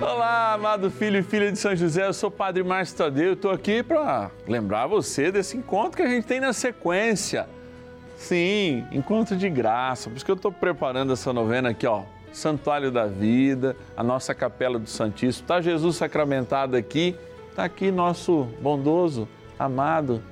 Olá, 0.00 0.52
amado 0.52 0.92
filho 0.92 1.18
e 1.18 1.22
filha 1.24 1.50
de 1.50 1.58
São 1.58 1.74
José, 1.74 2.06
eu 2.06 2.12
sou 2.12 2.28
o 2.28 2.30
Padre 2.30 2.62
Márcio 2.62 2.96
Tadeu, 2.96 3.32
estou 3.32 3.50
aqui 3.50 3.82
para 3.82 4.30
lembrar 4.46 4.86
você 4.86 5.32
desse 5.32 5.56
encontro 5.56 5.96
que 5.96 6.02
a 6.02 6.08
gente 6.08 6.24
tem 6.24 6.38
na 6.38 6.52
sequência. 6.52 7.48
Sim, 8.16 8.86
encontro 8.92 9.36
de 9.36 9.50
graça, 9.50 10.08
por 10.08 10.14
isso 10.14 10.24
que 10.24 10.30
eu 10.30 10.36
estou 10.36 10.52
preparando 10.52 11.12
essa 11.12 11.32
novena 11.32 11.70
aqui, 11.70 11.84
ó, 11.84 12.02
Santuário 12.32 12.92
da 12.92 13.06
Vida, 13.06 13.74
a 13.96 14.04
nossa 14.04 14.32
Capela 14.36 14.78
do 14.78 14.88
Santíssimo, 14.88 15.42
está 15.42 15.60
Jesus 15.60 15.96
sacramentado 15.96 16.76
aqui, 16.76 17.16
está 17.50 17.64
aqui 17.64 17.90
nosso 17.90 18.46
bondoso, 18.62 19.28
amado 19.58 20.22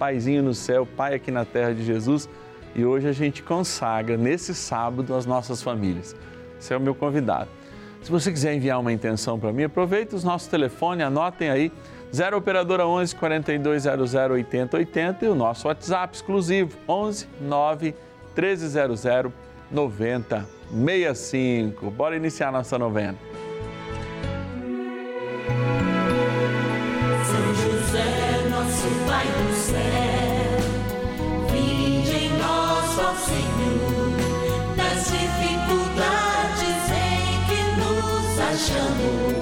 Paizinho 0.00 0.42
no 0.42 0.52
céu, 0.52 0.84
Pai 0.84 1.14
aqui 1.14 1.30
na 1.30 1.44
terra 1.44 1.72
de 1.72 1.84
Jesus, 1.84 2.28
e 2.74 2.84
hoje 2.84 3.06
a 3.06 3.12
gente 3.12 3.40
consagra 3.40 4.16
nesse 4.16 4.52
sábado 4.52 5.14
as 5.14 5.26
nossas 5.26 5.62
famílias. 5.62 6.16
Você 6.58 6.74
é 6.74 6.76
o 6.76 6.80
meu 6.80 6.94
convidado. 6.94 7.61
Se 8.02 8.10
você 8.10 8.32
quiser 8.32 8.54
enviar 8.54 8.80
uma 8.80 8.92
intenção 8.92 9.38
para 9.38 9.52
mim, 9.52 9.64
aproveite 9.64 10.14
os 10.14 10.24
nossos 10.24 10.48
telefones, 10.48 11.04
anotem 11.06 11.50
aí, 11.50 11.70
0 12.14 12.36
Operadora 12.36 12.86
11 12.86 13.14
4200 13.16 14.14
8080 14.14 15.24
e 15.24 15.28
o 15.28 15.34
nosso 15.34 15.66
WhatsApp 15.68 16.14
exclusivo, 16.16 16.76
11 16.88 17.26
9 17.40 17.94
1300 18.36 19.32
9065. 19.70 21.90
Bora 21.90 22.14
iniciar 22.16 22.52
nossa 22.52 22.78
novena. 22.78 23.16
São 27.24 27.54
José, 27.54 28.48
nosso 28.50 28.88
Pai 29.06 29.26
do 29.26 29.52
céu, 29.54 29.78
vinde 31.50 32.10
em 32.10 32.36
nós, 32.36 32.98
ó 32.98 33.14
Senhor, 33.14 34.11
nos 38.70 39.41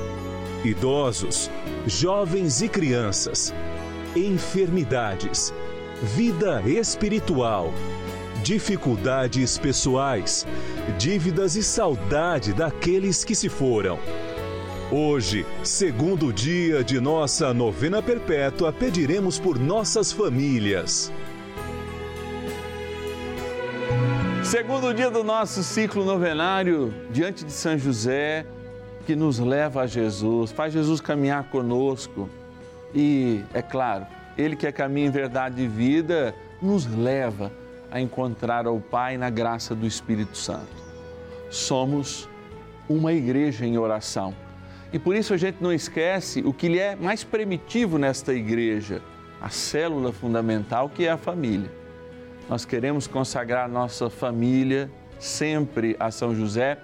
idosos, 0.63 1.49
jovens 1.87 2.61
e 2.61 2.69
crianças, 2.69 3.53
enfermidades, 4.15 5.53
vida 6.01 6.61
espiritual, 6.65 7.73
dificuldades 8.43 9.57
pessoais, 9.57 10.45
dívidas 10.97 11.55
e 11.55 11.63
saudade 11.63 12.53
daqueles 12.53 13.23
que 13.23 13.35
se 13.35 13.49
foram. 13.49 13.99
Hoje, 14.91 15.45
segundo 15.63 16.33
dia 16.33 16.83
de 16.83 16.99
nossa 16.99 17.53
novena 17.53 18.01
perpétua, 18.01 18.73
pediremos 18.73 19.39
por 19.39 19.57
nossas 19.57 20.11
famílias. 20.11 21.11
Segundo 24.43 24.93
dia 24.93 25.09
do 25.09 25.23
nosso 25.23 25.63
ciclo 25.63 26.03
novenário, 26.03 26.93
diante 27.09 27.45
de 27.45 27.53
São 27.53 27.77
José, 27.77 28.45
que 29.11 29.15
nos 29.17 29.39
leva 29.39 29.81
a 29.81 29.87
Jesus, 29.87 30.53
faz 30.53 30.71
Jesus 30.71 31.01
caminhar 31.01 31.43
conosco. 31.49 32.29
E, 32.95 33.43
é 33.53 33.61
claro, 33.61 34.07
Ele 34.37 34.55
que 34.55 34.65
é 34.65 34.71
caminho, 34.71 35.11
verdade 35.11 35.61
e 35.61 35.67
vida, 35.67 36.33
nos 36.61 36.85
leva 36.85 37.51
a 37.91 37.99
encontrar 37.99 38.65
ao 38.65 38.79
Pai 38.79 39.17
na 39.17 39.29
graça 39.29 39.75
do 39.75 39.85
Espírito 39.85 40.37
Santo. 40.37 40.71
Somos 41.49 42.29
uma 42.87 43.11
igreja 43.11 43.65
em 43.65 43.77
oração. 43.77 44.33
E 44.93 44.97
por 44.97 45.13
isso 45.13 45.33
a 45.33 45.37
gente 45.37 45.57
não 45.59 45.73
esquece 45.73 46.39
o 46.39 46.53
que 46.53 46.69
lhe 46.69 46.79
é 46.79 46.95
mais 46.95 47.21
primitivo 47.21 47.97
nesta 47.97 48.33
igreja, 48.33 49.01
a 49.41 49.49
célula 49.49 50.13
fundamental 50.13 50.87
que 50.87 51.05
é 51.05 51.11
a 51.11 51.17
família. 51.17 51.69
Nós 52.47 52.63
queremos 52.63 53.07
consagrar 53.07 53.67
nossa 53.67 54.09
família 54.09 54.89
sempre 55.19 55.97
a 55.99 56.11
São 56.11 56.33
José, 56.33 56.77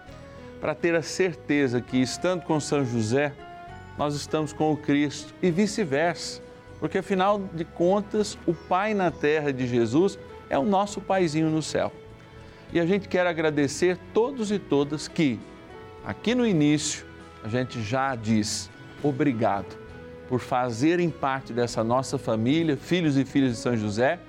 para 0.60 0.74
ter 0.74 0.96
a 0.96 1.02
certeza 1.02 1.82
que, 1.82 1.98
estando 1.98 2.44
com 2.44 2.60
São 2.60 2.86
José, 2.86 3.34
nós 3.98 4.16
estamos 4.16 4.54
com 4.54 4.72
o 4.72 4.78
Cristo 4.78 5.34
e 5.42 5.50
vice-versa, 5.50 6.42
porque 6.80 7.00
afinal 7.00 7.40
de 7.54 7.66
contas, 7.66 8.38
o 8.46 8.54
Pai 8.54 8.94
na 8.94 9.10
terra 9.10 9.52
de 9.52 9.68
Jesus 9.68 10.20
é 10.50 10.58
o 10.58 10.64
nosso 10.64 11.02
Paizinho 11.02 11.50
no 11.50 11.62
céu. 11.62 11.92
E 12.72 12.80
a 12.80 12.86
gente 12.86 13.08
quer 13.08 13.26
agradecer 13.26 13.98
todos 14.14 14.52
e 14.52 14.60
todas 14.60 15.08
que, 15.08 15.40
aqui 16.06 16.36
no 16.36 16.46
início, 16.46 17.06
a 17.44 17.48
gente 17.48 17.82
já 17.82 18.14
diz 18.16 18.70
obrigado 19.02 19.78
por 20.28 20.40
fazerem 20.40 21.10
parte 21.10 21.54
dessa 21.54 21.84
nossa 21.84 22.18
família, 22.18 22.76
filhos 22.76 23.18
e 23.18 23.24
filhas 23.24 23.54
de 23.54 23.58
São 23.58 23.78
José, 23.78 24.20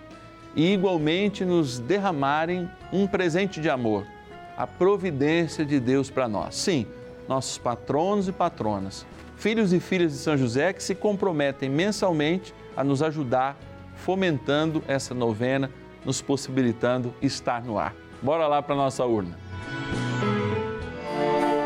e 0.54 0.72
igualmente 0.72 1.44
nos 1.44 1.78
derramarem 1.78 2.70
um 2.92 3.06
presente 3.06 3.60
de 3.60 3.68
amor, 3.68 4.06
a 4.58 4.66
providência 4.66 5.64
de 5.64 5.78
Deus 5.78 6.10
para 6.10 6.26
nós. 6.26 6.56
Sim, 6.56 6.84
nossos 7.28 7.56
patronos 7.56 8.26
e 8.26 8.32
patronas, 8.32 9.06
filhos 9.36 9.72
e 9.72 9.78
filhas 9.78 10.10
de 10.10 10.18
São 10.18 10.36
José 10.36 10.72
que 10.72 10.82
se 10.82 10.96
comprometem 10.96 11.70
mensalmente 11.70 12.52
a 12.76 12.82
nos 12.82 13.00
ajudar, 13.00 13.56
fomentando 13.94 14.82
essa 14.88 15.14
novena, 15.14 15.70
nos 16.04 16.20
possibilitando 16.20 17.14
estar 17.22 17.62
no 17.62 17.78
ar. 17.78 17.94
Bora 18.20 18.48
lá 18.48 18.60
para 18.60 18.74
nossa 18.74 19.04
urna. 19.04 19.38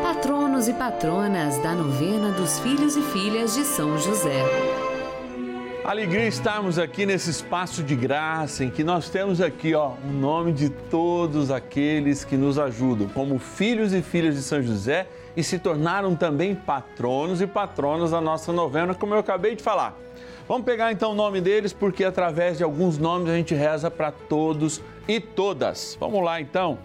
Patronos 0.03 0.67
e 0.67 0.73
patronas 0.73 1.57
da 1.63 1.73
novena 1.73 2.31
dos 2.31 2.59
filhos 2.59 2.95
e 2.95 3.01
filhas 3.01 3.55
de 3.55 3.63
São 3.63 3.97
José. 3.97 4.43
Alegria 5.85 6.25
estarmos 6.25 6.79
aqui 6.79 7.05
nesse 7.05 7.29
espaço 7.29 7.83
de 7.83 7.93
graça 7.93 8.63
em 8.63 8.69
que 8.69 8.85
nós 8.85 9.09
temos 9.09 9.41
aqui, 9.41 9.75
ó, 9.75 9.91
o 10.01 10.13
nome 10.13 10.53
de 10.53 10.69
todos 10.69 11.51
aqueles 11.51 12.23
que 12.23 12.37
nos 12.37 12.57
ajudam, 12.57 13.09
como 13.09 13.37
filhos 13.37 13.93
e 13.93 14.01
filhas 14.01 14.35
de 14.35 14.43
São 14.43 14.63
José 14.63 15.05
e 15.35 15.43
se 15.43 15.59
tornaram 15.59 16.15
também 16.15 16.55
patronos 16.55 17.41
e 17.41 17.47
patronas 17.47 18.11
da 18.11 18.21
nossa 18.21 18.53
novena, 18.53 18.95
como 18.95 19.13
eu 19.13 19.19
acabei 19.19 19.57
de 19.57 19.61
falar. 19.61 19.93
Vamos 20.47 20.63
pegar 20.63 20.89
então 20.93 21.11
o 21.11 21.15
nome 21.15 21.41
deles, 21.41 21.73
porque 21.73 22.05
através 22.05 22.57
de 22.57 22.63
alguns 22.63 22.97
nomes 22.97 23.29
a 23.29 23.35
gente 23.35 23.53
reza 23.53 23.91
para 23.91 24.09
todos 24.09 24.81
e 25.05 25.19
todas. 25.19 25.97
Vamos 25.99 26.23
lá 26.23 26.39
então. 26.39 26.79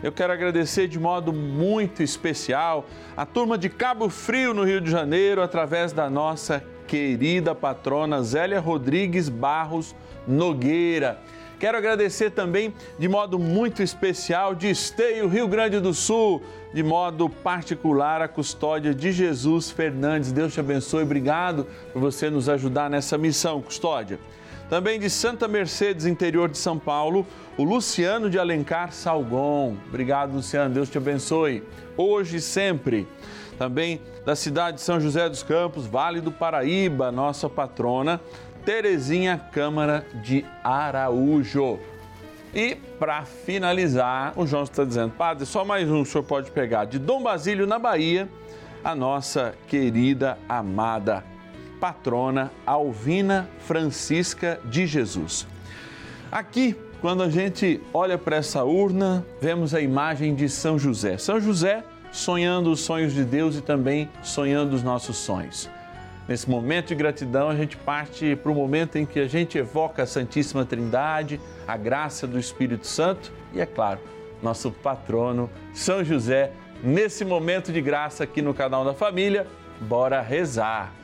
Eu 0.00 0.12
quero 0.12 0.32
agradecer 0.32 0.86
de 0.86 1.00
modo 1.00 1.32
muito 1.32 2.04
especial 2.04 2.86
a 3.16 3.26
turma 3.26 3.58
de 3.58 3.68
Cabo 3.68 4.08
Frio, 4.08 4.54
no 4.54 4.62
Rio 4.62 4.80
de 4.80 4.92
Janeiro, 4.92 5.42
através 5.42 5.92
da 5.92 6.08
nossa 6.08 6.62
querida 6.94 7.56
patrona 7.56 8.22
Zélia 8.22 8.60
Rodrigues 8.60 9.28
Barros 9.28 9.96
Nogueira. 10.28 11.18
Quero 11.58 11.76
agradecer 11.76 12.30
também 12.30 12.72
de 12.96 13.08
modo 13.08 13.36
muito 13.36 13.82
especial 13.82 14.54
de 14.54 14.70
Esteio, 14.70 15.26
Rio 15.26 15.48
Grande 15.48 15.80
do 15.80 15.92
Sul, 15.92 16.40
de 16.72 16.84
modo 16.84 17.28
particular 17.28 18.22
a 18.22 18.28
custódia 18.28 18.94
de 18.94 19.10
Jesus 19.10 19.72
Fernandes. 19.72 20.30
Deus 20.30 20.54
te 20.54 20.60
abençoe. 20.60 21.02
Obrigado 21.02 21.66
por 21.92 22.00
você 22.00 22.30
nos 22.30 22.48
ajudar 22.48 22.88
nessa 22.88 23.18
missão, 23.18 23.60
custódia. 23.60 24.20
Também 24.68 24.98
de 24.98 25.10
Santa 25.10 25.46
Mercedes, 25.46 26.06
interior 26.06 26.48
de 26.48 26.56
São 26.56 26.78
Paulo, 26.78 27.26
o 27.56 27.62
Luciano 27.62 28.30
de 28.30 28.38
Alencar 28.38 28.92
Salgon. 28.92 29.76
Obrigado, 29.88 30.32
Luciano. 30.32 30.74
Deus 30.74 30.88
te 30.88 30.96
abençoe. 30.96 31.62
Hoje 31.96 32.38
e 32.38 32.40
sempre. 32.40 33.06
Também 33.58 34.00
da 34.24 34.34
cidade 34.34 34.78
de 34.78 34.82
São 34.82 34.98
José 34.98 35.28
dos 35.28 35.42
Campos, 35.42 35.86
Vale 35.86 36.20
do 36.20 36.32
Paraíba, 36.32 37.12
nossa 37.12 37.48
patrona, 37.48 38.20
Terezinha 38.64 39.38
Câmara 39.52 40.04
de 40.22 40.44
Araújo. 40.64 41.78
E 42.52 42.74
para 42.98 43.24
finalizar, 43.24 44.32
o 44.36 44.46
João 44.46 44.62
está 44.62 44.84
dizendo, 44.84 45.12
padre, 45.12 45.44
só 45.44 45.64
mais 45.64 45.88
um 45.90 46.00
o 46.00 46.06
senhor 46.06 46.24
pode 46.24 46.50
pegar. 46.50 46.86
De 46.86 46.98
Dom 46.98 47.22
Basílio, 47.22 47.66
na 47.66 47.78
Bahia, 47.78 48.28
a 48.82 48.94
nossa 48.94 49.54
querida, 49.68 50.38
amada 50.48 51.33
patrona 51.84 52.50
Alvina 52.64 53.46
Francisca 53.58 54.58
de 54.64 54.86
Jesus. 54.86 55.46
Aqui, 56.32 56.74
quando 57.02 57.22
a 57.22 57.28
gente 57.28 57.78
olha 57.92 58.16
para 58.16 58.36
essa 58.36 58.64
urna, 58.64 59.22
vemos 59.38 59.74
a 59.74 59.82
imagem 59.82 60.34
de 60.34 60.48
São 60.48 60.78
José. 60.78 61.18
São 61.18 61.38
José 61.38 61.84
sonhando 62.10 62.70
os 62.72 62.80
sonhos 62.80 63.12
de 63.12 63.22
Deus 63.22 63.54
e 63.56 63.60
também 63.60 64.08
sonhando 64.22 64.72
os 64.72 64.82
nossos 64.82 65.18
sonhos. 65.18 65.68
Nesse 66.26 66.48
momento 66.48 66.86
de 66.86 66.94
gratidão, 66.94 67.50
a 67.50 67.54
gente 67.54 67.76
parte 67.76 68.34
para 68.34 68.50
o 68.50 68.54
momento 68.54 68.96
em 68.96 69.04
que 69.04 69.20
a 69.20 69.28
gente 69.28 69.58
evoca 69.58 70.04
a 70.04 70.06
Santíssima 70.06 70.64
Trindade, 70.64 71.38
a 71.68 71.76
graça 71.76 72.26
do 72.26 72.38
Espírito 72.38 72.86
Santo 72.86 73.30
e, 73.52 73.60
é 73.60 73.66
claro, 73.66 74.00
nosso 74.42 74.70
patrono, 74.70 75.50
São 75.74 76.02
José, 76.02 76.50
nesse 76.82 77.26
momento 77.26 77.70
de 77.70 77.82
graça 77.82 78.24
aqui 78.24 78.40
no 78.40 78.54
canal 78.54 78.86
da 78.86 78.94
Família. 78.94 79.46
Bora 79.82 80.22
rezar! 80.22 81.03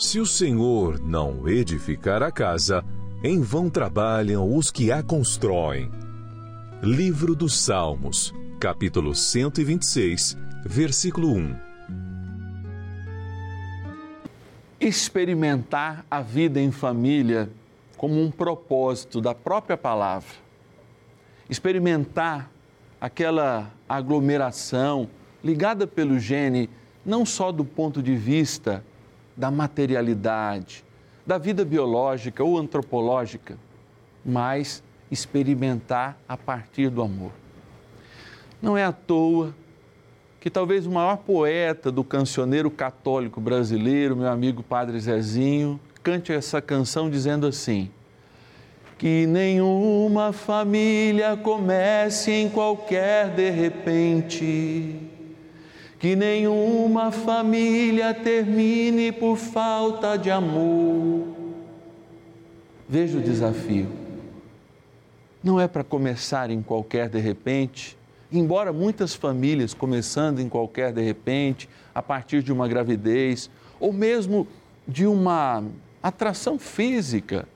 Se 0.00 0.18
o 0.18 0.24
Senhor 0.24 0.98
não 0.98 1.46
edificar 1.46 2.22
a 2.22 2.32
casa, 2.32 2.82
em 3.22 3.42
vão 3.42 3.68
trabalham 3.68 4.56
os 4.56 4.70
que 4.70 4.90
a 4.90 5.02
constroem. 5.02 5.90
Livro 6.82 7.34
dos 7.34 7.60
Salmos, 7.60 8.32
capítulo 8.58 9.14
126, 9.14 10.38
versículo 10.64 11.34
1. 11.34 11.54
Experimentar 14.80 16.02
a 16.10 16.22
vida 16.22 16.58
em 16.58 16.72
família 16.72 17.50
como 17.98 18.22
um 18.22 18.30
propósito 18.30 19.20
da 19.20 19.34
própria 19.34 19.76
palavra. 19.76 20.32
Experimentar 21.50 22.50
aquela 22.98 23.70
aglomeração 23.86 25.10
ligada 25.44 25.86
pelo 25.86 26.18
gene, 26.18 26.70
não 27.04 27.26
só 27.26 27.52
do 27.52 27.66
ponto 27.66 28.02
de 28.02 28.16
vista 28.16 28.82
da 29.36 29.50
materialidade, 29.50 30.84
da 31.26 31.38
vida 31.38 31.64
biológica 31.64 32.42
ou 32.42 32.58
antropológica, 32.58 33.56
mas 34.24 34.82
experimentar 35.10 36.18
a 36.28 36.36
partir 36.36 36.88
do 36.90 37.02
amor. 37.02 37.32
Não 38.60 38.76
é 38.76 38.84
à 38.84 38.92
toa 38.92 39.54
que 40.40 40.48
talvez 40.48 40.86
o 40.86 40.90
maior 40.90 41.18
poeta 41.18 41.92
do 41.92 42.02
cancioneiro 42.02 42.70
católico 42.70 43.40
brasileiro, 43.40 44.16
meu 44.16 44.28
amigo 44.28 44.62
Padre 44.62 44.98
Zezinho, 44.98 45.78
cante 46.02 46.32
essa 46.32 46.62
canção 46.62 47.10
dizendo 47.10 47.46
assim: 47.46 47.90
Que 48.96 49.26
nenhuma 49.26 50.32
família 50.32 51.36
comece 51.36 52.30
em 52.32 52.48
qualquer 52.48 53.28
de 53.34 53.50
repente, 53.50 55.09
que 56.00 56.16
nenhuma 56.16 57.12
família 57.12 58.14
termine 58.14 59.12
por 59.12 59.36
falta 59.36 60.16
de 60.16 60.30
amor. 60.30 61.26
Veja 62.88 63.18
o 63.18 63.20
desafio. 63.20 63.86
Não 65.44 65.60
é 65.60 65.68
para 65.68 65.84
começar 65.84 66.50
em 66.50 66.62
qualquer 66.62 67.10
de 67.10 67.20
repente, 67.20 67.98
embora 68.32 68.72
muitas 68.72 69.14
famílias 69.14 69.74
começando 69.74 70.40
em 70.40 70.48
qualquer 70.48 70.90
de 70.90 71.02
repente, 71.02 71.68
a 71.94 72.02
partir 72.02 72.42
de 72.42 72.50
uma 72.50 72.66
gravidez, 72.66 73.50
ou 73.78 73.92
mesmo 73.92 74.48
de 74.88 75.06
uma 75.06 75.62
atração 76.02 76.58
física, 76.58 77.46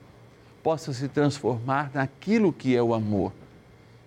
possa 0.61 0.93
se 0.93 1.07
transformar 1.07 1.89
naquilo 1.95 2.53
que 2.53 2.75
é 2.75 2.81
o 2.81 2.93
amor 2.93 3.33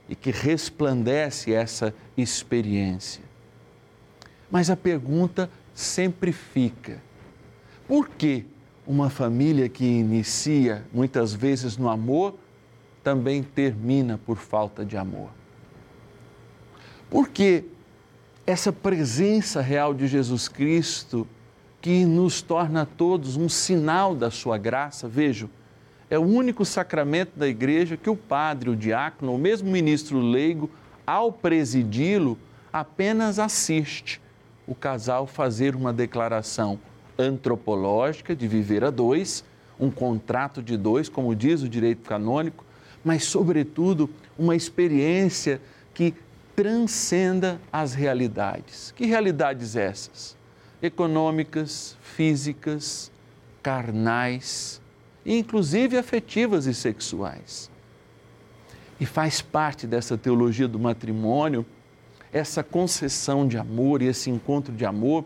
e 0.09 0.15
que 0.15 0.31
resplandece 0.31 1.53
essa 1.53 1.93
experiência. 2.17 3.27
Mas 4.51 4.71
a 4.71 4.77
pergunta 4.77 5.51
sempre 5.75 6.33
fica: 6.33 7.03
por 7.87 8.09
que 8.09 8.47
uma 8.87 9.11
família 9.11 9.69
que 9.69 9.85
inicia 9.85 10.85
muitas 10.93 11.35
vezes 11.35 11.77
no 11.77 11.89
amor 11.89 12.35
também 13.03 13.43
termina 13.43 14.19
por 14.19 14.37
falta 14.37 14.85
de 14.85 14.97
amor? 14.97 15.31
Porque 17.11 17.65
essa 18.47 18.73
presença 18.73 19.61
real 19.61 19.93
de 19.93 20.07
Jesus 20.07 20.49
Cristo 20.49 21.27
que 21.81 22.05
nos 22.05 22.43
torna 22.43 22.83
a 22.83 22.87
todos 22.87 23.37
um 23.37 23.49
sinal 23.49 24.15
da 24.15 24.31
sua 24.31 24.59
graça. 24.59 25.07
Vejo, 25.07 25.49
é 26.11 26.19
o 26.19 26.23
único 26.23 26.65
sacramento 26.65 27.39
da 27.39 27.47
igreja 27.47 27.97
que 27.97 28.11
o 28.11 28.17
padre, 28.17 28.71
o 28.71 28.77
diácono, 28.77 29.33
ou 29.33 29.39
mesmo 29.39 29.69
o 29.69 29.73
ministro 29.73 30.19
leigo, 30.19 30.71
ao 31.07 31.31
presidi-lo, 31.31 32.39
apenas 32.73 33.39
assiste 33.39 34.21
o 34.69 34.75
casal 34.75 35.27
fazer 35.27 35.75
uma 35.75 35.95
declaração 35.95 36.79
antropológica 37.19 38.37
de 38.37 38.47
viver 38.47 38.85
a 38.85 38.91
dois, 38.91 39.43
um 39.81 39.91
contrato 39.91 40.63
de 40.63 40.77
dois, 40.77 41.09
como 41.09 41.35
diz 41.35 41.63
o 41.63 41.69
direito 41.69 42.07
canônico, 42.07 42.65
mas, 43.03 43.25
sobretudo, 43.25 44.11
uma 44.39 44.55
experiência 44.55 45.59
que 45.95 46.15
transcenda 46.55 47.59
as 47.73 47.95
realidades. 47.95 48.93
Que 48.95 49.07
realidades 49.07 49.75
essas? 49.75 50.37
Econômicas, 50.83 51.97
físicas, 52.03 53.11
carnais, 53.63 54.83
inclusive 55.25 55.97
afetivas 55.97 56.67
e 56.67 56.75
sexuais. 56.75 57.71
E 59.01 59.07
faz 59.07 59.41
parte 59.41 59.87
dessa 59.87 60.19
teologia 60.19 60.69
do 60.69 60.79
matrimônio 60.79 61.65
essa 62.33 62.63
concessão 62.63 63.47
de 63.47 63.57
amor 63.57 64.03
e 64.03 64.07
esse 64.07 64.31
encontro 64.31 64.73
de 64.73 64.85
amor, 64.85 65.25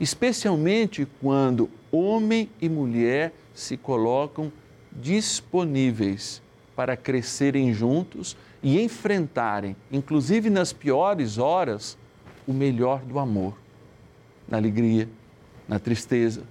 especialmente 0.00 1.06
quando 1.20 1.70
homem 1.90 2.48
e 2.60 2.68
mulher 2.68 3.32
se 3.54 3.76
colocam 3.76 4.52
disponíveis 4.90 6.42
para 6.74 6.96
crescerem 6.96 7.72
juntos 7.72 8.36
e 8.62 8.80
enfrentarem, 8.80 9.76
inclusive 9.90 10.50
nas 10.50 10.72
piores 10.72 11.38
horas, 11.38 11.98
o 12.46 12.52
melhor 12.52 13.00
do 13.02 13.18
amor, 13.18 13.56
na 14.48 14.56
alegria, 14.56 15.08
na 15.68 15.78
tristeza, 15.78 16.42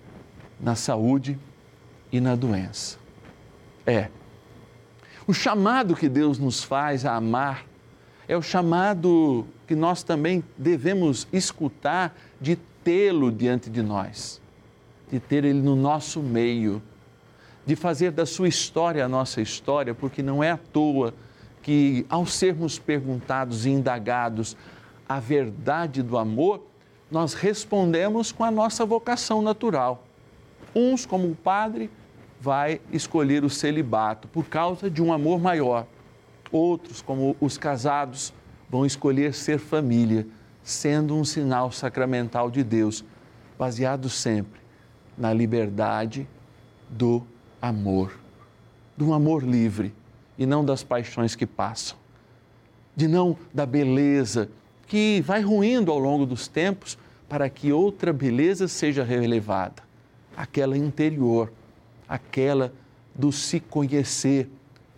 na 0.60 0.76
saúde 0.76 1.38
e 2.12 2.20
na 2.20 2.36
doença. 2.36 2.98
É. 3.86 4.10
O 5.28 5.34
chamado 5.34 5.96
que 5.96 6.10
Deus 6.10 6.38
nos 6.38 6.64
faz 6.64 7.06
a 7.06 7.16
amar 7.16 7.66
é 8.32 8.38
o 8.38 8.42
chamado 8.42 9.46
que 9.68 9.76
nós 9.76 10.04
também 10.04 10.42
devemos 10.58 11.28
escutar 11.34 12.16
de 12.40 12.56
tê-lo 12.82 13.30
diante 13.30 13.70
de 13.70 13.82
nós, 13.82 14.42
de 15.12 15.20
ter 15.20 15.44
ele 15.44 15.62
no 15.62 15.76
nosso 15.76 16.22
meio, 16.22 16.82
de 17.66 17.76
fazer 17.76 18.10
da 18.12 18.26
sua 18.26 18.48
história 18.48 19.04
a 19.04 19.10
nossa 19.10 19.42
história, 19.42 19.94
porque 19.94 20.24
não 20.24 20.42
é 20.42 20.50
à 20.50 20.56
toa 20.56 21.14
que, 21.62 22.06
ao 22.08 22.26
sermos 22.26 22.80
perguntados 22.80 23.66
e 23.66 23.70
indagados 23.70 24.56
a 25.10 25.20
verdade 25.20 26.02
do 26.02 26.18
amor, 26.18 26.66
nós 27.12 27.34
respondemos 27.34 28.32
com 28.32 28.46
a 28.46 28.50
nossa 28.50 28.86
vocação 28.86 29.42
natural. 29.42 30.06
Uns, 30.74 31.06
como 31.06 31.30
o 31.30 31.36
padre, 31.36 31.90
vai 32.40 32.80
escolher 32.94 33.44
o 33.44 33.50
celibato 33.50 34.30
por 34.30 34.46
causa 34.46 34.90
de 34.90 35.04
um 35.04 35.12
amor 35.12 35.38
maior. 35.38 35.86
Outros, 36.52 37.02
como 37.02 37.36
os 37.40 37.58
casados, 37.58 38.34
vão 38.70 38.86
escolher 38.86 39.34
ser 39.34 39.60
família, 39.60 40.28
sendo 40.64 41.16
um 41.16 41.24
sinal 41.24 41.72
sacramental 41.72 42.52
de 42.52 42.64
Deus, 42.64 43.04
baseado 43.58 44.10
sempre 44.10 44.60
na 45.18 45.34
liberdade 45.34 46.28
do 46.90 47.24
amor, 47.62 48.20
do 48.98 49.14
amor 49.14 49.44
livre 49.44 49.94
e 50.38 50.46
não 50.46 50.64
das 50.66 50.84
paixões 50.84 51.36
que 51.36 51.46
passam, 51.46 51.98
de 52.96 53.08
não 53.08 53.38
da 53.54 53.66
beleza 53.66 54.50
que 54.88 55.22
vai 55.22 55.42
ruindo 55.42 55.92
ao 55.92 56.00
longo 56.00 56.26
dos 56.26 56.48
tempos 56.48 56.98
para 57.30 57.50
que 57.50 57.72
outra 57.72 58.12
beleza 58.12 58.68
seja 58.68 59.04
relevada, 59.04 59.84
aquela 60.36 60.78
interior, 60.78 61.52
aquela 62.10 62.74
do 63.16 63.32
se 63.32 63.60
conhecer 63.60 64.50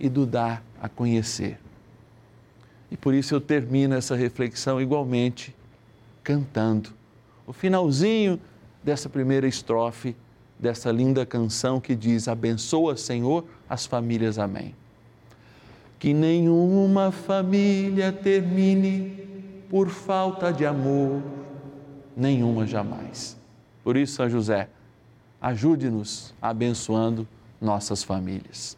e 0.04 0.10
do 0.10 0.26
dar 0.26 0.62
a 0.82 0.90
conhecer. 0.90 1.58
E 2.92 2.98
por 2.98 3.14
isso 3.14 3.34
eu 3.34 3.40
termino 3.40 3.96
essa 3.96 4.18
reflexão 4.18 4.82
igualmente 4.82 5.56
cantando 6.22 6.90
o 7.48 7.54
finalzinho 7.54 8.38
dessa 8.84 9.08
primeira 9.08 9.48
estrofe 9.48 10.14
dessa 10.60 10.92
linda 10.92 11.26
canção 11.26 11.80
que 11.80 11.96
diz: 11.96 12.28
Abençoa, 12.28 12.98
Senhor, 12.98 13.46
as 13.70 13.86
famílias. 13.86 14.38
Amém. 14.38 14.76
Que 15.98 16.14
nenhuma 16.14 17.10
família 17.10 18.12
termine 18.12 19.66
por 19.70 19.88
falta 19.88 20.52
de 20.52 20.66
amor, 20.66 21.24
nenhuma 22.16 22.68
jamais. 22.68 23.38
Por 23.86 23.96
isso, 23.96 24.16
São 24.16 24.30
José, 24.30 24.68
ajude-nos 25.42 26.34
abençoando 26.42 27.26
nossas 27.62 28.04
famílias. 28.04 28.78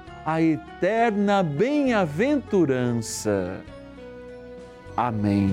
a 0.25 0.41
eterna 0.41 1.43
bem-aventurança. 1.43 3.61
Amém. 4.95 5.51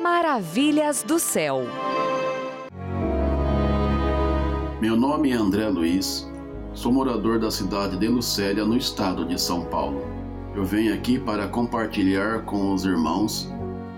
Maravilhas 0.00 1.02
do 1.02 1.18
céu. 1.18 1.64
Meu 4.80 4.96
nome 4.96 5.32
é 5.32 5.34
André 5.34 5.68
Luiz, 5.68 6.26
sou 6.74 6.92
morador 6.92 7.38
da 7.38 7.50
cidade 7.50 7.96
de 7.96 8.08
Lucélia, 8.08 8.64
no 8.64 8.76
estado 8.76 9.24
de 9.24 9.40
São 9.40 9.64
Paulo. 9.66 10.02
Eu 10.54 10.64
venho 10.64 10.94
aqui 10.94 11.18
para 11.18 11.48
compartilhar 11.48 12.42
com 12.42 12.74
os 12.74 12.84
irmãos 12.84 13.50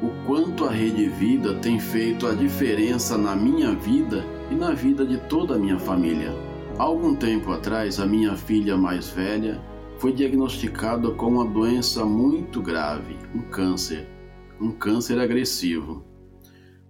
o 0.03 0.09
quanto 0.27 0.65
a 0.67 0.71
Rede 0.71 1.09
Vida 1.09 1.55
tem 1.55 1.81
feito 1.81 2.27
a 2.27 2.35
diferença 2.35 3.19
na 3.19 3.35
minha 3.35 3.75
vida 3.75 4.25
e 4.51 4.55
na 4.55 4.73
vida 4.73 5.07
de 5.07 5.17
toda 5.19 5.55
a 5.55 5.59
minha 5.59 5.79
família. 5.79 6.54
Algum 6.79 7.15
tempo 7.15 7.53
atrás, 7.53 8.01
a 8.01 8.07
minha 8.07 8.37
filha 8.37 8.77
mais 8.77 9.09
velha 9.09 9.63
foi 9.99 10.13
diagnosticada 10.13 11.09
com 11.13 11.29
uma 11.29 11.45
doença 11.45 12.05
muito 12.05 12.61
grave, 12.61 13.17
um 13.33 13.43
câncer, 13.43 14.09
um 14.61 14.73
câncer 14.73 15.21
agressivo. 15.21 16.05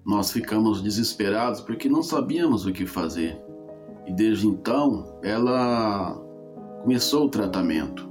Nós 0.04 0.32
ficamos 0.32 0.82
desesperados 0.82 1.60
porque 1.60 1.86
não 1.86 2.02
sabíamos 2.02 2.64
o 2.64 2.72
que 2.72 2.86
fazer. 2.86 3.38
E 4.06 4.12
desde 4.12 4.46
então, 4.46 5.18
ela 5.22 6.18
começou 6.82 7.26
o 7.26 7.30
tratamento 7.30 8.08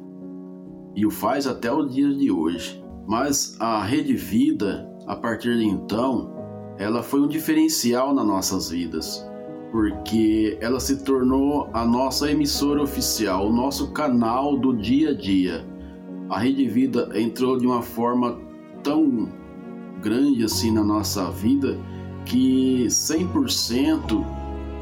e 0.95 1.07
o 1.07 1.11
faz 1.11 1.47
até 1.47 1.71
o 1.71 1.87
dia 1.87 2.13
de 2.13 2.31
hoje. 2.31 2.83
Mas 3.07 3.57
a 3.59 3.83
Rede 3.83 4.15
Vida, 4.15 4.87
a 5.07 5.15
partir 5.15 5.57
de 5.57 5.65
então, 5.65 6.31
ela 6.77 7.01
foi 7.01 7.19
um 7.19 7.27
diferencial 7.27 8.13
nas 8.13 8.25
nossas 8.25 8.69
vidas, 8.69 9.27
porque 9.73 10.55
ela 10.61 10.79
se 10.79 10.97
tornou 11.03 11.67
a 11.73 11.83
nossa 11.83 12.31
emissora 12.31 12.83
oficial, 12.83 13.47
o 13.47 13.51
nosso 13.51 13.87
canal 13.87 14.55
do 14.55 14.71
dia 14.71 15.09
a 15.09 15.13
dia. 15.15 15.65
A 16.29 16.37
Rede 16.37 16.67
Vida 16.67 17.09
entrou 17.15 17.57
de 17.57 17.65
uma 17.65 17.81
forma 17.81 18.37
tão 18.83 19.27
grande 19.99 20.43
assim 20.43 20.69
na 20.69 20.83
nossa 20.83 21.31
vida 21.31 21.75
que 22.23 22.85
100% 22.85 24.23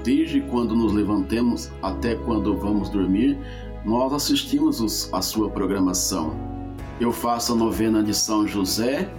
desde 0.03 0.41
quando 0.41 0.75
nos 0.75 0.91
levantemos 0.91 1.71
até 1.81 2.15
quando 2.15 2.53
vamos 2.57 2.89
dormir, 2.89 3.37
nós 3.85 4.11
assistimos 4.11 5.09
a 5.13 5.21
sua 5.21 5.49
programação. 5.49 6.35
Eu 6.99 7.13
faço 7.13 7.53
a 7.53 7.55
novena 7.55 8.03
de 8.03 8.13
São 8.13 8.45
José 8.45 9.09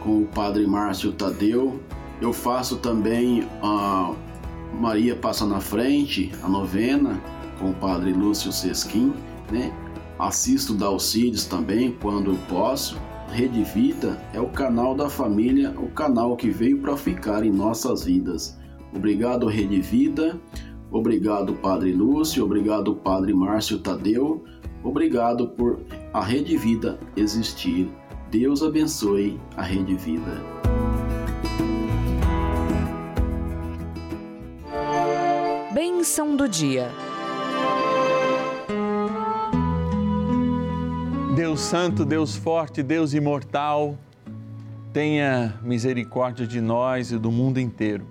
com 0.00 0.22
o 0.22 0.26
Padre 0.26 0.66
Márcio 0.66 1.12
Tadeu. 1.12 1.80
Eu 2.20 2.32
faço 2.32 2.78
também 2.78 3.46
a 3.62 4.12
Maria 4.74 5.16
Passa 5.16 5.46
na 5.46 5.60
Frente, 5.60 6.32
a 6.42 6.48
novena 6.48 7.20
com 7.58 7.70
o 7.70 7.74
Padre 7.74 8.12
Lúcio 8.12 8.52
Sesquim, 8.52 9.12
né? 9.50 9.72
Assisto 10.18 10.74
da 10.74 10.86
Alcides 10.86 11.44
também 11.44 11.96
quando 12.00 12.36
posso. 12.48 12.98
Rede 13.30 13.62
Vida 13.62 14.18
é 14.32 14.40
o 14.40 14.48
canal 14.48 14.94
da 14.94 15.08
família, 15.10 15.74
o 15.78 15.88
canal 15.88 16.36
que 16.36 16.50
veio 16.50 16.78
para 16.78 16.96
ficar 16.96 17.44
em 17.44 17.50
nossas 17.50 18.04
vidas. 18.04 18.58
Obrigado, 18.94 19.46
Rede 19.46 19.80
Vida. 19.80 20.40
Obrigado, 20.90 21.52
Padre 21.54 21.92
Lúcio. 21.92 22.44
Obrigado, 22.44 22.96
Padre 22.96 23.34
Márcio 23.34 23.78
Tadeu. 23.78 24.44
Obrigado 24.82 25.48
por 25.48 25.80
a 26.12 26.24
Rede 26.24 26.56
Vida 26.56 26.98
existir. 27.16 27.90
Deus 28.30 28.62
abençoe 28.62 29.38
a 29.56 29.62
Rede 29.62 29.94
Vida. 29.94 30.77
Bênção 35.98 36.36
do 36.36 36.48
dia. 36.48 36.92
Deus 41.34 41.58
Santo, 41.58 42.04
Deus 42.04 42.36
Forte, 42.36 42.84
Deus 42.84 43.14
Imortal, 43.14 43.98
tenha 44.92 45.58
misericórdia 45.60 46.46
de 46.46 46.60
nós 46.60 47.10
e 47.10 47.18
do 47.18 47.32
mundo 47.32 47.58
inteiro. 47.58 48.06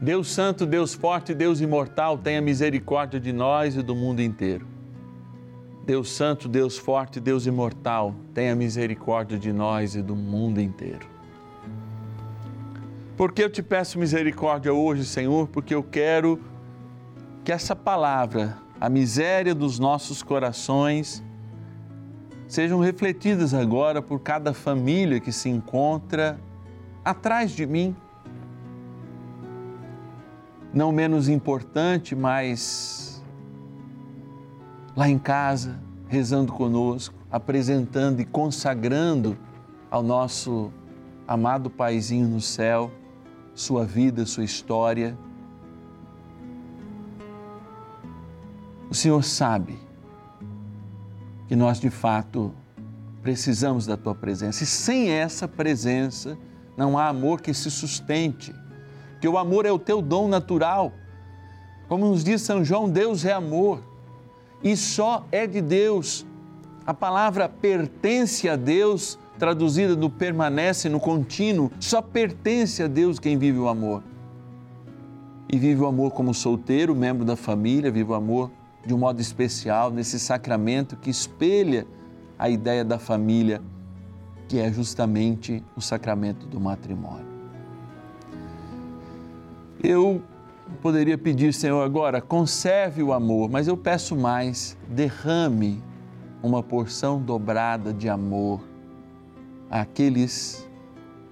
Deus 0.00 0.28
Santo, 0.28 0.64
Deus 0.64 0.94
Forte, 0.94 1.34
Deus 1.34 1.60
Imortal, 1.60 2.16
tenha 2.16 2.40
misericórdia 2.40 3.18
de 3.18 3.32
nós 3.32 3.74
e 3.74 3.82
do 3.82 3.96
mundo 3.96 4.22
inteiro. 4.22 4.64
Deus 5.84 6.12
Santo, 6.12 6.48
Deus 6.48 6.78
Forte, 6.78 7.18
Deus 7.18 7.44
Imortal, 7.44 8.14
tenha 8.32 8.54
misericórdia 8.54 9.36
de 9.36 9.52
nós 9.52 9.96
e 9.96 10.00
do 10.00 10.14
mundo 10.14 10.60
inteiro. 10.60 11.08
Porque 13.16 13.42
eu 13.42 13.50
te 13.50 13.64
peço 13.64 13.98
misericórdia 13.98 14.72
hoje, 14.72 15.04
Senhor, 15.04 15.48
porque 15.48 15.74
eu 15.74 15.82
quero 15.82 16.40
que 17.48 17.52
essa 17.52 17.74
palavra, 17.74 18.58
a 18.78 18.90
miséria 18.90 19.54
dos 19.54 19.78
nossos 19.78 20.22
corações, 20.22 21.24
sejam 22.46 22.78
refletidas 22.78 23.54
agora 23.54 24.02
por 24.02 24.20
cada 24.20 24.52
família 24.52 25.18
que 25.18 25.32
se 25.32 25.48
encontra 25.48 26.38
atrás 27.02 27.52
de 27.52 27.64
mim. 27.64 27.96
Não 30.74 30.92
menos 30.92 31.26
importante, 31.26 32.14
mas 32.14 33.24
lá 34.94 35.08
em 35.08 35.18
casa, 35.18 35.80
rezando 36.06 36.52
conosco, 36.52 37.14
apresentando 37.30 38.20
e 38.20 38.26
consagrando 38.26 39.38
ao 39.90 40.02
nosso 40.02 40.70
amado 41.26 41.70
Paizinho 41.70 42.28
no 42.28 42.42
céu 42.42 42.92
sua 43.54 43.86
vida, 43.86 44.26
sua 44.26 44.44
história. 44.44 45.16
O 48.90 48.94
Senhor 48.94 49.22
sabe 49.22 49.78
que 51.46 51.54
nós 51.54 51.78
de 51.78 51.90
fato 51.90 52.54
precisamos 53.22 53.86
da 53.86 53.96
tua 53.96 54.14
presença. 54.14 54.64
E 54.64 54.66
sem 54.66 55.10
essa 55.10 55.46
presença 55.46 56.38
não 56.76 56.96
há 56.96 57.08
amor 57.08 57.40
que 57.40 57.52
se 57.52 57.70
sustente. 57.70 58.54
Que 59.20 59.28
o 59.28 59.36
amor 59.36 59.66
é 59.66 59.72
o 59.72 59.78
teu 59.78 60.00
dom 60.00 60.28
natural. 60.28 60.92
Como 61.88 62.08
nos 62.08 62.24
diz 62.24 62.42
São 62.42 62.64
João, 62.64 62.88
Deus 62.88 63.24
é 63.24 63.32
amor. 63.32 63.82
E 64.62 64.76
só 64.76 65.26
é 65.30 65.46
de 65.46 65.60
Deus. 65.60 66.26
A 66.86 66.94
palavra 66.94 67.48
pertence 67.48 68.48
a 68.48 68.56
Deus 68.56 69.18
traduzida 69.38 69.94
no 69.94 70.10
permanece, 70.10 70.88
no 70.88 70.98
contínuo, 70.98 71.70
só 71.78 72.02
pertence 72.02 72.82
a 72.82 72.88
Deus 72.88 73.20
quem 73.20 73.38
vive 73.38 73.58
o 73.58 73.68
amor. 73.68 74.02
E 75.48 75.58
vive 75.58 75.80
o 75.80 75.86
amor 75.86 76.10
como 76.10 76.34
solteiro, 76.34 76.94
membro 76.94 77.24
da 77.24 77.36
família, 77.36 77.90
vive 77.90 78.10
o 78.10 78.14
amor 78.14 78.50
de 78.88 78.94
um 78.94 78.98
modo 78.98 79.20
especial 79.20 79.90
nesse 79.90 80.18
sacramento 80.18 80.96
que 80.96 81.10
espelha 81.10 81.86
a 82.38 82.48
ideia 82.48 82.82
da 82.82 82.98
família, 82.98 83.60
que 84.48 84.58
é 84.58 84.72
justamente 84.72 85.62
o 85.76 85.80
sacramento 85.82 86.46
do 86.46 86.58
matrimônio. 86.58 87.26
Eu 89.84 90.22
poderia 90.80 91.18
pedir, 91.18 91.52
Senhor, 91.52 91.82
agora, 91.82 92.22
conserve 92.22 93.02
o 93.02 93.12
amor, 93.12 93.50
mas 93.50 93.68
eu 93.68 93.76
peço 93.76 94.16
mais, 94.16 94.74
derrame 94.88 95.84
uma 96.42 96.62
porção 96.62 97.20
dobrada 97.20 97.92
de 97.92 98.08
amor 98.08 98.62
àqueles 99.70 100.66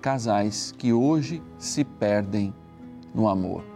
casais 0.02 0.74
que 0.76 0.92
hoje 0.92 1.42
se 1.56 1.84
perdem 1.84 2.52
no 3.14 3.26
amor. 3.26 3.75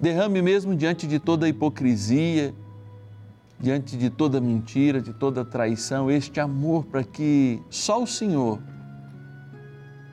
Derrame 0.00 0.40
mesmo 0.40 0.74
diante 0.74 1.06
de 1.06 1.18
toda 1.18 1.46
hipocrisia, 1.46 2.54
diante 3.58 3.98
de 3.98 4.08
toda 4.08 4.40
mentira, 4.40 5.00
de 5.00 5.12
toda 5.12 5.44
traição, 5.44 6.10
este 6.10 6.40
amor 6.40 6.86
para 6.86 7.04
que 7.04 7.60
só 7.68 8.02
o 8.02 8.06
Senhor, 8.06 8.58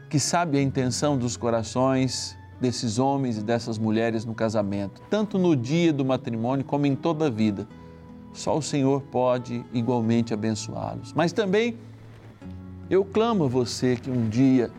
que 0.10 0.20
sabe 0.20 0.58
a 0.58 0.62
intenção 0.62 1.18
dos 1.18 1.38
corações 1.38 2.38
desses 2.60 3.00
homens 3.00 3.38
e 3.38 3.44
dessas 3.44 3.78
mulheres 3.78 4.26
no 4.26 4.36
casamento, 4.36 5.02
tanto 5.10 5.38
no 5.38 5.56
dia 5.56 5.94
do 5.94 6.04
matrimônio 6.04 6.66
como 6.66 6.86
em 6.86 6.96
toda 6.96 7.28
a 7.28 7.30
vida, 7.30 7.66
só 8.34 8.58
o 8.58 8.62
Senhor 8.62 9.02
pode 9.04 9.66
igualmente 9.74 10.34
abençoá-los. 10.34 11.14
Mas 11.14 11.32
também 11.32 11.78
eu 12.90 13.06
clamo 13.06 13.46
a 13.46 13.48
você 13.48 13.96
que 13.96 14.12
um 14.12 14.28
dia 14.28 14.70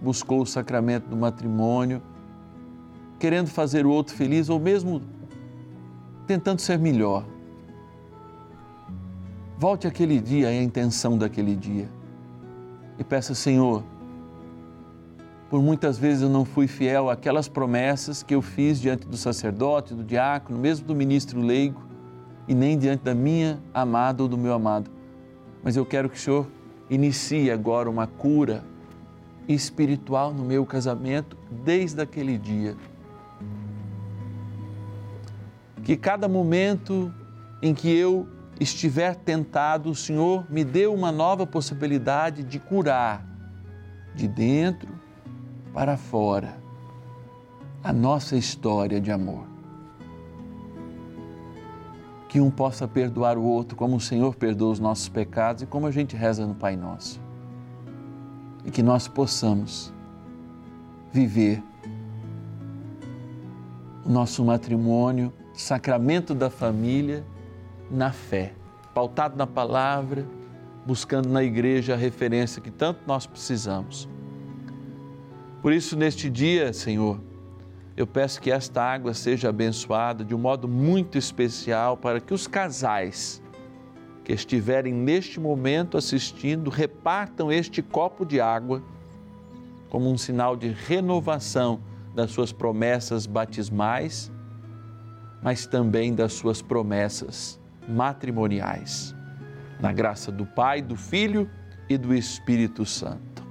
buscou 0.00 0.42
o 0.42 0.46
sacramento 0.46 1.08
do 1.08 1.16
matrimônio, 1.16 2.00
querendo 3.18 3.48
fazer 3.48 3.86
o 3.86 3.90
outro 3.90 4.14
feliz 4.14 4.48
ou 4.48 4.58
mesmo 4.58 5.02
tentando 6.26 6.60
ser 6.60 6.78
melhor. 6.78 7.24
Volte 9.58 9.86
aquele 9.86 10.20
dia, 10.20 10.48
à 10.48 10.54
intenção 10.54 11.16
daquele 11.16 11.56
dia, 11.56 11.88
e 12.98 13.04
peça, 13.04 13.34
Senhor, 13.34 13.82
por 15.48 15.62
muitas 15.62 15.96
vezes 15.96 16.22
eu 16.22 16.28
não 16.28 16.44
fui 16.44 16.66
fiel 16.66 17.08
àquelas 17.08 17.48
promessas 17.48 18.22
que 18.22 18.34
eu 18.34 18.42
fiz 18.42 18.80
diante 18.80 19.06
do 19.06 19.16
sacerdote, 19.16 19.94
do 19.94 20.02
diácono, 20.02 20.58
mesmo 20.58 20.86
do 20.86 20.94
ministro 20.94 21.40
leigo, 21.40 21.80
e 22.48 22.54
nem 22.54 22.78
diante 22.78 23.02
da 23.02 23.14
minha 23.14 23.58
amada 23.72 24.22
ou 24.22 24.28
do 24.28 24.36
meu 24.36 24.52
amado. 24.52 24.90
Mas 25.62 25.76
eu 25.76 25.86
quero 25.86 26.08
que 26.08 26.16
o 26.16 26.20
Senhor 26.20 26.46
inicie 26.90 27.50
agora 27.50 27.88
uma 27.88 28.06
cura 28.06 28.64
espiritual 29.48 30.32
no 30.32 30.44
meu 30.44 30.66
casamento 30.66 31.36
desde 31.64 32.00
aquele 32.00 32.36
dia. 32.36 32.76
Que 35.86 35.96
cada 35.96 36.26
momento 36.26 37.14
em 37.62 37.72
que 37.72 37.88
eu 37.88 38.26
estiver 38.58 39.14
tentado, 39.14 39.88
o 39.88 39.94
Senhor 39.94 40.44
me 40.50 40.64
dê 40.64 40.88
uma 40.88 41.12
nova 41.12 41.46
possibilidade 41.46 42.42
de 42.42 42.58
curar 42.58 43.24
de 44.12 44.26
dentro 44.26 44.92
para 45.72 45.96
fora 45.96 46.58
a 47.84 47.92
nossa 47.92 48.36
história 48.36 49.00
de 49.00 49.12
amor. 49.12 49.46
Que 52.28 52.40
um 52.40 52.50
possa 52.50 52.88
perdoar 52.88 53.38
o 53.38 53.44
outro 53.44 53.76
como 53.76 53.94
o 53.94 54.00
Senhor 54.00 54.34
perdoa 54.34 54.72
os 54.72 54.80
nossos 54.80 55.08
pecados 55.08 55.62
e 55.62 55.66
como 55.66 55.86
a 55.86 55.92
gente 55.92 56.16
reza 56.16 56.44
no 56.44 56.56
Pai 56.56 56.74
Nosso. 56.74 57.20
E 58.64 58.72
que 58.72 58.82
nós 58.82 59.06
possamos 59.06 59.94
viver 61.12 61.62
o 64.04 64.10
nosso 64.10 64.44
matrimônio, 64.44 65.32
sacramento 65.56 66.34
da 66.34 66.50
família, 66.50 67.24
na 67.90 68.12
fé, 68.12 68.52
pautado 68.94 69.36
na 69.36 69.46
palavra, 69.46 70.26
buscando 70.84 71.28
na 71.28 71.42
igreja 71.42 71.94
a 71.94 71.96
referência 71.96 72.62
que 72.62 72.70
tanto 72.70 73.00
nós 73.06 73.26
precisamos. 73.26 74.08
Por 75.62 75.72
isso, 75.72 75.96
neste 75.96 76.30
dia, 76.30 76.72
Senhor, 76.72 77.20
eu 77.96 78.06
peço 78.06 78.40
que 78.40 78.50
esta 78.50 78.82
água 78.82 79.14
seja 79.14 79.48
abençoada 79.48 80.24
de 80.24 80.34
um 80.34 80.38
modo 80.38 80.68
muito 80.68 81.16
especial 81.16 81.96
para 81.96 82.20
que 82.20 82.34
os 82.34 82.46
casais 82.46 83.42
que 84.22 84.32
estiverem 84.32 84.92
neste 84.92 85.40
momento 85.40 85.96
assistindo 85.96 86.68
repartam 86.68 87.50
este 87.50 87.80
copo 87.80 88.24
de 88.26 88.40
água 88.40 88.82
como 89.88 90.10
um 90.10 90.18
sinal 90.18 90.56
de 90.56 90.68
renovação 90.68 91.80
das 92.14 92.30
suas 92.32 92.52
promessas 92.52 93.24
batismais, 93.24 94.30
mas 95.46 95.64
também 95.64 96.12
das 96.12 96.32
suas 96.32 96.60
promessas 96.60 97.56
matrimoniais. 97.88 99.14
Na 99.78 99.92
graça 99.92 100.32
do 100.32 100.44
Pai, 100.44 100.82
do 100.82 100.96
Filho 100.96 101.48
e 101.88 101.96
do 101.96 102.12
Espírito 102.12 102.84
Santo. 102.84 103.46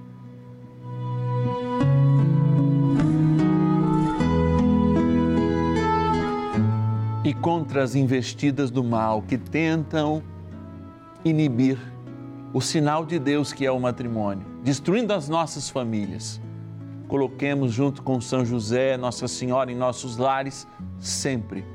E 7.23 7.33
contra 7.35 7.81
as 7.81 7.95
investidas 7.95 8.69
do 8.69 8.83
mal 8.83 9.21
que 9.21 9.37
tentam 9.37 10.21
inibir 11.23 11.77
o 12.53 12.59
sinal 12.59 13.05
de 13.05 13.17
Deus 13.17 13.53
que 13.53 13.65
é 13.65 13.71
o 13.71 13.79
matrimônio, 13.79 14.45
destruindo 14.61 15.13
as 15.13 15.29
nossas 15.29 15.69
famílias. 15.69 16.41
Coloquemos 17.07 17.71
junto 17.71 18.03
com 18.03 18.19
São 18.19 18.43
José, 18.43 18.97
Nossa 18.97 19.29
Senhora 19.29 19.71
em 19.71 19.75
nossos 19.75 20.17
lares, 20.17 20.67
sempre 20.99 21.74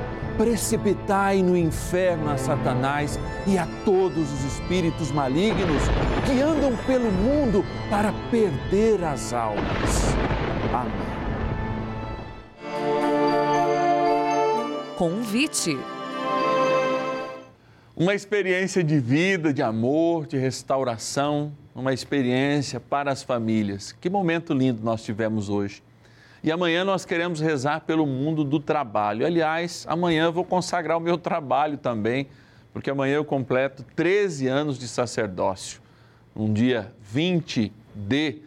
precipitai 0.41 1.43
no 1.43 1.55
inferno 1.55 2.31
a 2.31 2.35
Satanás 2.35 3.19
e 3.45 3.59
a 3.59 3.67
todos 3.85 4.33
os 4.33 4.43
espíritos 4.43 5.11
malignos 5.11 5.83
que 6.25 6.41
andam 6.41 6.75
pelo 6.87 7.11
mundo 7.11 7.63
para 7.91 8.11
perder 8.31 9.03
as 9.03 9.33
almas. 9.33 10.15
Amém. 10.73 10.91
Convite. 14.97 15.77
Uma 17.95 18.15
experiência 18.15 18.83
de 18.83 18.97
vida, 18.97 19.53
de 19.53 19.61
amor, 19.61 20.25
de 20.25 20.39
restauração, 20.39 21.51
uma 21.75 21.93
experiência 21.93 22.79
para 22.79 23.11
as 23.11 23.21
famílias. 23.21 23.91
Que 23.91 24.09
momento 24.09 24.55
lindo 24.55 24.81
nós 24.83 25.03
tivemos 25.03 25.49
hoje. 25.49 25.83
E 26.43 26.51
amanhã 26.51 26.83
nós 26.83 27.05
queremos 27.05 27.39
rezar 27.39 27.81
pelo 27.81 28.05
mundo 28.07 28.43
do 28.43 28.59
trabalho. 28.59 29.25
Aliás, 29.25 29.85
amanhã 29.87 30.25
eu 30.25 30.33
vou 30.33 30.43
consagrar 30.43 30.97
o 30.97 31.01
meu 31.01 31.17
trabalho 31.17 31.77
também, 31.77 32.27
porque 32.73 32.89
amanhã 32.89 33.15
eu 33.15 33.25
completo 33.25 33.85
13 33.95 34.47
anos 34.47 34.79
de 34.79 34.87
sacerdócio. 34.87 35.79
Um 36.35 36.51
dia 36.51 36.91
20 37.01 37.71
de 37.93 38.41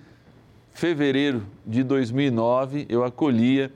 fevereiro 0.72 1.46
de 1.64 1.84
2009, 1.84 2.86
eu 2.88 3.04
acolhia 3.04 3.72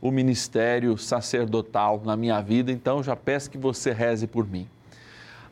o 0.00 0.10
ministério 0.10 0.98
sacerdotal 0.98 2.02
na 2.04 2.16
minha 2.16 2.40
vida, 2.40 2.72
então 2.72 3.02
já 3.02 3.14
peço 3.14 3.50
que 3.50 3.58
você 3.58 3.92
reze 3.92 4.26
por 4.26 4.48
mim. 4.48 4.66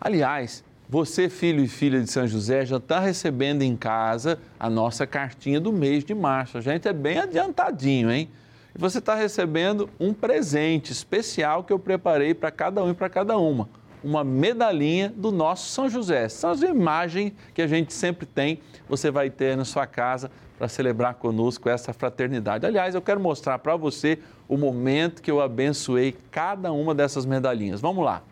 Aliás, 0.00 0.64
você, 0.90 1.28
filho 1.28 1.62
e 1.62 1.68
filha 1.68 2.00
de 2.00 2.10
São 2.10 2.26
José, 2.26 2.64
já 2.64 2.78
está 2.78 2.98
recebendo 2.98 3.60
em 3.60 3.76
casa 3.76 4.38
a 4.58 4.70
nossa 4.70 5.06
cartinha 5.06 5.60
do 5.60 5.70
mês 5.70 6.02
de 6.02 6.14
março. 6.14 6.56
A 6.56 6.62
gente 6.62 6.88
é 6.88 6.94
bem 6.94 7.18
adiantadinho, 7.18 8.10
hein? 8.10 8.30
E 8.74 8.80
você 8.80 8.96
está 8.96 9.14
recebendo 9.14 9.90
um 10.00 10.14
presente 10.14 10.90
especial 10.90 11.62
que 11.62 11.72
eu 11.72 11.78
preparei 11.78 12.32
para 12.32 12.50
cada 12.50 12.82
um 12.82 12.90
e 12.90 12.94
para 12.94 13.10
cada 13.10 13.36
uma. 13.36 13.68
Uma 14.02 14.24
medalhinha 14.24 15.12
do 15.14 15.30
nosso 15.30 15.68
São 15.70 15.90
José. 15.90 16.26
São 16.30 16.50
as 16.50 16.62
imagens 16.62 17.34
que 17.52 17.60
a 17.60 17.66
gente 17.66 17.92
sempre 17.92 18.24
tem, 18.24 18.60
você 18.88 19.10
vai 19.10 19.28
ter 19.28 19.58
na 19.58 19.66
sua 19.66 19.86
casa 19.86 20.30
para 20.56 20.68
celebrar 20.68 21.16
conosco 21.16 21.68
essa 21.68 21.92
fraternidade. 21.92 22.64
Aliás, 22.64 22.94
eu 22.94 23.02
quero 23.02 23.20
mostrar 23.20 23.58
para 23.58 23.76
você 23.76 24.18
o 24.48 24.56
momento 24.56 25.20
que 25.20 25.30
eu 25.30 25.42
abençoei 25.42 26.16
cada 26.30 26.72
uma 26.72 26.94
dessas 26.94 27.26
medalhinhas. 27.26 27.78
Vamos 27.78 28.02
lá. 28.04 28.22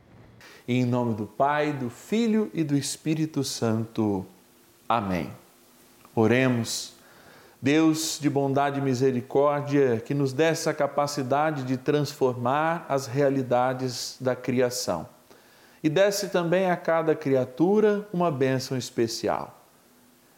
Em 0.69 0.85
nome 0.85 1.15
do 1.15 1.27
Pai, 1.27 1.73
do 1.73 1.89
Filho 1.89 2.51
e 2.53 2.65
do 2.65 2.77
Espírito 2.77 3.45
Santo. 3.45 4.27
Amém. 4.89 5.31
Oremos. 6.13 6.93
Deus 7.63 8.19
de 8.21 8.29
bondade 8.29 8.81
e 8.81 8.83
misericórdia, 8.83 10.01
que 10.01 10.13
nos 10.13 10.33
dê 10.33 10.43
essa 10.43 10.75
capacidade 10.75 11.63
de 11.63 11.77
transformar 11.77 12.85
as 12.89 13.07
realidades 13.07 14.17
da 14.21 14.35
criação. 14.35 15.09
E 15.85 15.89
desce 15.89 16.31
também 16.31 16.69
a 16.69 16.77
cada 16.77 17.15
criatura 17.15 18.05
uma 18.13 18.33
bênção 18.33 18.77
especial. 18.77 19.63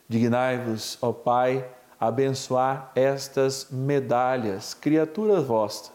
Dignai-vos, 0.07 0.99
ó 1.01 1.11
Pai, 1.11 1.67
abençoar 1.99 2.93
estas 2.95 3.69
medalhas, 3.71 4.75
criaturas 4.75 5.47
vossas, 5.47 5.91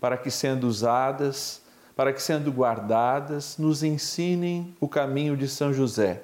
para 0.00 0.16
que, 0.16 0.30
sendo 0.30 0.68
usadas, 0.68 1.65
para 1.96 2.12
que, 2.12 2.22
sendo 2.22 2.52
guardadas, 2.52 3.56
nos 3.56 3.82
ensinem 3.82 4.76
o 4.78 4.86
caminho 4.86 5.34
de 5.34 5.48
São 5.48 5.72
José, 5.72 6.22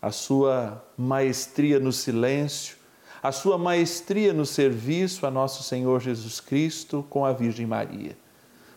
a 0.00 0.12
sua 0.12 0.82
maestria 0.96 1.80
no 1.80 1.92
silêncio, 1.92 2.76
a 3.20 3.32
sua 3.32 3.58
maestria 3.58 4.32
no 4.32 4.46
serviço 4.46 5.26
a 5.26 5.30
nosso 5.30 5.64
Senhor 5.64 6.00
Jesus 6.00 6.38
Cristo 6.38 7.04
com 7.10 7.24
a 7.24 7.32
Virgem 7.32 7.66
Maria. 7.66 8.16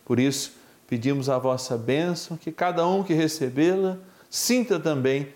Por 0.03 0.19
isso, 0.19 0.53
pedimos 0.87 1.29
a 1.29 1.37
vossa 1.37 1.77
bênção, 1.77 2.37
que 2.37 2.51
cada 2.51 2.87
um 2.87 3.03
que 3.03 3.13
recebê-la 3.13 3.97
sinta 4.27 4.79
também 4.79 5.29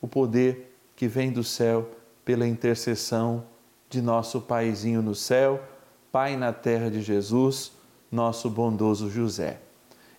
o 0.00 0.08
poder 0.08 0.76
que 0.96 1.06
vem 1.06 1.30
do 1.32 1.44
céu 1.44 1.88
pela 2.24 2.46
intercessão 2.46 3.44
de 3.88 4.02
nosso 4.02 4.40
Paizinho 4.40 5.02
no 5.02 5.14
céu, 5.14 5.62
Pai 6.10 6.36
na 6.36 6.52
terra 6.52 6.90
de 6.90 7.00
Jesus, 7.00 7.72
nosso 8.10 8.50
bondoso 8.50 9.08
José. 9.08 9.58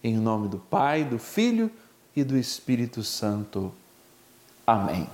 Em 0.04 0.18
nome 0.18 0.50
do 0.50 0.60
Pai, 0.60 1.06
do 1.06 1.18
Filho 1.18 1.72
e 2.14 2.26
do 2.26 2.38
Espírito 2.38 3.02
Santo. 3.04 3.74
Amém. 4.68 5.08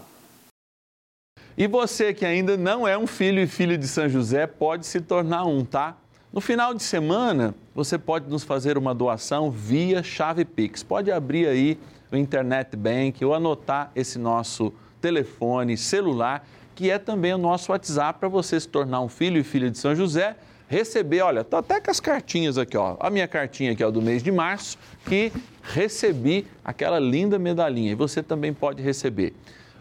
E 1.55 1.67
você 1.67 2.11
que 2.11 2.25
ainda 2.25 2.57
não 2.57 2.87
é 2.87 2.97
um 2.97 3.05
filho 3.05 3.39
e 3.39 3.45
filha 3.45 3.77
de 3.77 3.87
São 3.87 4.09
José, 4.09 4.47
pode 4.47 4.87
se 4.87 4.99
tornar 4.99 5.45
um, 5.45 5.63
tá? 5.63 5.95
No 6.33 6.41
final 6.41 6.73
de 6.73 6.81
semana, 6.81 7.53
você 7.75 7.99
pode 7.99 8.29
nos 8.29 8.43
fazer 8.43 8.79
uma 8.79 8.95
doação 8.95 9.51
via 9.51 10.01
chave 10.01 10.43
Pix. 10.43 10.81
Pode 10.81 11.11
abrir 11.11 11.47
aí 11.47 11.77
o 12.11 12.15
Internet 12.15 12.75
Bank 12.75 13.23
ou 13.23 13.35
anotar 13.35 13.91
esse 13.95 14.17
nosso 14.17 14.73
telefone 14.99 15.77
celular, 15.77 16.47
que 16.73 16.89
é 16.89 16.97
também 16.97 17.33
o 17.33 17.37
nosso 17.37 17.71
WhatsApp 17.71 18.19
para 18.19 18.29
você 18.29 18.59
se 18.59 18.67
tornar 18.67 19.01
um 19.01 19.09
filho 19.09 19.37
e 19.37 19.43
filha 19.43 19.69
de 19.69 19.77
São 19.77 19.93
José 19.93 20.35
receber, 20.69 21.21
olha, 21.21 21.43
tô 21.43 21.57
até 21.57 21.81
com 21.81 21.89
as 21.89 21.99
cartinhas 21.99 22.57
aqui, 22.57 22.77
ó. 22.77 22.95
A 22.99 23.09
minha 23.09 23.27
cartinha 23.27 23.71
aqui, 23.71 23.83
ó, 23.83 23.89
do 23.89 24.01
mês 24.01 24.21
de 24.21 24.31
março, 24.31 24.77
que 25.05 25.33
recebi 25.63 26.45
aquela 26.63 26.99
linda 26.99 27.39
medalhinha 27.39 27.91
e 27.91 27.95
você 27.95 28.21
também 28.21 28.53
pode 28.53 28.81
receber. 28.81 29.33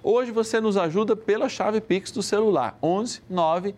Hoje 0.02 0.30
você 0.30 0.60
nos 0.60 0.78
ajuda 0.78 1.14
pela 1.14 1.48
chave 1.48 1.80
Pix 1.80 2.10
do 2.10 2.22
celular, 2.22 2.78
11 2.82 3.20
9 3.28 3.74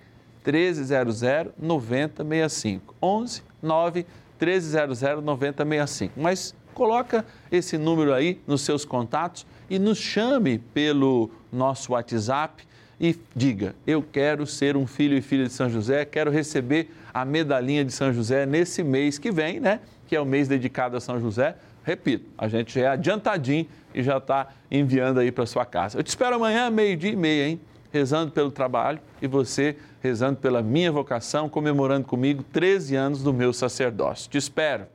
1300 0.47 1.53
9065. 1.59 2.95
11 3.03 3.43
9 3.61 4.07
1300 4.41 5.25
9065. 5.25 6.15
Mas 6.17 6.55
coloca 6.73 7.27
esse 7.51 7.77
número 7.77 8.15
aí 8.15 8.41
nos 8.47 8.63
seus 8.63 8.85
contatos 8.85 9.45
e 9.69 9.79
nos 9.79 9.99
chame 9.99 10.59
pelo 10.59 11.29
nosso 11.53 11.93
WhatsApp 11.93 12.65
e 13.01 13.19
diga: 13.35 13.75
Eu 13.87 14.03
quero 14.03 14.47
ser 14.47 14.77
um 14.77 14.87
filho 14.87 15.17
e 15.17 15.23
filha 15.23 15.47
de 15.47 15.53
São 15.53 15.69
José, 15.69 16.05
quero 16.05 16.31
receber 16.31 16.91
a 17.13 17.25
medalhinha 17.25 17.85
de 17.85 17.93
São 17.93 18.13
José 18.13 18.47
nesse 18.47 18.83
mês 18.83 19.19
que 19.19 19.31
vem, 19.31 19.61
né? 19.61 19.81
Que 20.07 20.17
é 20.17 20.21
o 20.21 20.25
mês 20.25 20.49
dedicado 20.49 20.97
a 20.97 21.01
São 21.01 21.21
José. 21.21 21.57
Repito, 21.85 22.31
a 22.37 22.49
gente 22.49 22.75
já 22.75 22.81
é 22.83 22.87
adiantadinho 22.89 23.67
e 23.95 24.03
já 24.03 24.19
está 24.19 24.49
enviando 24.71 25.21
aí 25.21 25.33
para 25.33 25.47
sua 25.47 25.65
casa. 25.65 25.99
Eu 25.99 26.03
te 26.03 26.09
espero 26.09 26.37
amanhã, 26.37 26.71
meio-dia 26.71 27.13
e 27.13 27.17
meia, 27.17 27.49
hein? 27.49 27.61
Rezando 27.93 28.31
pelo 28.31 28.51
trabalho 28.51 29.01
e 29.21 29.27
você 29.27 29.77
rezando 30.01 30.39
pela 30.39 30.63
minha 30.63 30.91
vocação, 30.91 31.49
comemorando 31.49 32.07
comigo 32.07 32.43
13 32.43 32.97
anos 32.97 33.23
do 33.23 33.33
meu 33.33 33.53
sacerdócio. 33.53 34.31
Te 34.31 34.39
espero. 34.39 34.87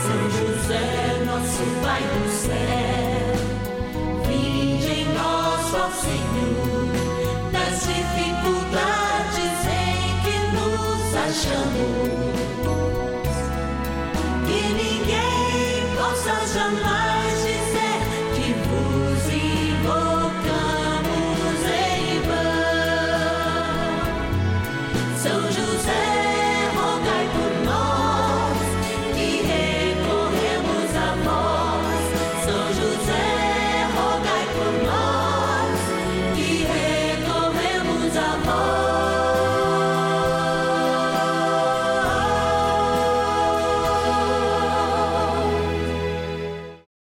São 0.00 0.30
José, 0.30 1.24
nosso 1.24 1.62
Pai 1.82 2.02
do 2.02 2.28
céu, 2.28 3.34
vinde 4.26 4.88
em 4.88 5.14
nós, 5.14 5.74
ó 5.74 5.90
Senhor, 5.90 7.52
das 7.52 7.86
dificuldades 7.86 8.59
possa 11.30 11.48
jamais 11.48 12.29